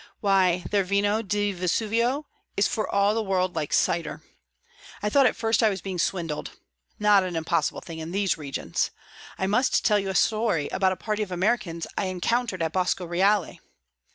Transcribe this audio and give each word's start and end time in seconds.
Why, 0.19 0.63
their 0.71 0.83
vino 0.83 1.21
di 1.21 1.51
Vesuvio 1.53 2.25
is 2.57 2.67
for 2.67 2.89
all 2.89 3.13
the 3.13 3.21
world 3.21 3.55
like 3.55 3.71
cider; 3.71 4.23
I 5.03 5.11
thought 5.11 5.27
at 5.27 5.35
first 5.35 5.61
I 5.61 5.69
was 5.69 5.79
being 5.79 5.99
swindled 5.99 6.53
not 6.97 7.21
an 7.23 7.35
impossible 7.35 7.81
thing 7.81 7.99
in 7.99 8.09
these 8.09 8.35
regions. 8.35 8.89
I 9.37 9.45
must 9.45 9.85
tell 9.85 9.99
you 9.99 10.09
a 10.09 10.15
story 10.15 10.69
about 10.69 10.91
a 10.91 10.95
party 10.95 11.21
of 11.21 11.31
Americans 11.31 11.85
I 11.99 12.05
encountered 12.05 12.63
at 12.63 12.71
Bosco 12.73 13.05
Reale." 13.05 13.59